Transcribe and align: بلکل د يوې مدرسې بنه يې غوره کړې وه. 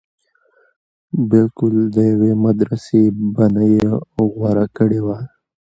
بلکل 1.29 1.75
د 1.95 1.97
يوې 2.11 2.31
مدرسې 2.45 3.01
بنه 3.35 3.63
يې 3.73 3.87
غوره 4.35 4.65
کړې 4.77 4.99
وه. 5.05 5.17